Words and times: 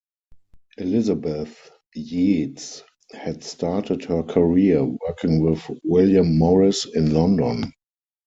Elizabeth 0.79 1.69
Yeats 1.93 2.81
had 3.11 3.43
started 3.43 4.03
her 4.05 4.23
career 4.23 4.83
working 4.83 5.41
with 5.43 5.61
William 5.83 6.39
Morris 6.39 6.85
in 6.85 7.13
London. 7.13 7.71